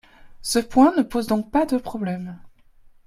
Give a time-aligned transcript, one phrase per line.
[0.41, 2.41] Ce point ne pose donc pas de problème.